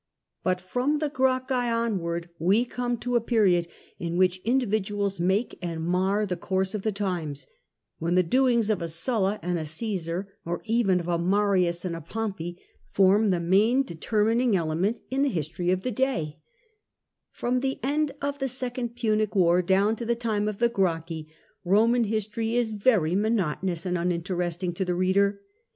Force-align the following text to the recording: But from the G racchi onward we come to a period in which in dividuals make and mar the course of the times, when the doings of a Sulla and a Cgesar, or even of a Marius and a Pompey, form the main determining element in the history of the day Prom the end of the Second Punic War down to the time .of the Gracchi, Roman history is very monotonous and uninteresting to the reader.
But 0.41 0.59
from 0.59 0.97
the 0.97 1.09
G 1.09 1.17
racchi 1.17 1.71
onward 1.71 2.31
we 2.39 2.65
come 2.65 2.97
to 3.01 3.15
a 3.15 3.21
period 3.21 3.67
in 3.99 4.17
which 4.17 4.39
in 4.39 4.59
dividuals 4.59 5.19
make 5.19 5.59
and 5.61 5.83
mar 5.85 6.25
the 6.25 6.35
course 6.35 6.73
of 6.73 6.81
the 6.81 6.91
times, 6.91 7.45
when 7.99 8.15
the 8.15 8.23
doings 8.23 8.71
of 8.71 8.81
a 8.81 8.87
Sulla 8.87 9.37
and 9.43 9.59
a 9.59 9.61
Cgesar, 9.61 10.25
or 10.43 10.63
even 10.65 10.99
of 10.99 11.07
a 11.07 11.19
Marius 11.19 11.85
and 11.85 11.95
a 11.95 12.01
Pompey, 12.01 12.59
form 12.89 13.29
the 13.29 13.39
main 13.39 13.83
determining 13.83 14.55
element 14.55 14.99
in 15.11 15.21
the 15.21 15.29
history 15.29 15.69
of 15.69 15.83
the 15.83 15.91
day 15.91 16.39
Prom 17.37 17.59
the 17.59 17.79
end 17.83 18.11
of 18.23 18.39
the 18.39 18.49
Second 18.49 18.95
Punic 18.95 19.35
War 19.35 19.61
down 19.61 19.95
to 19.97 20.03
the 20.03 20.15
time 20.15 20.47
.of 20.47 20.57
the 20.57 20.67
Gracchi, 20.69 21.31
Roman 21.63 22.05
history 22.05 22.55
is 22.55 22.71
very 22.71 23.13
monotonous 23.15 23.85
and 23.85 23.99
uninteresting 23.99 24.73
to 24.73 24.83
the 24.83 24.95
reader. 24.95 25.41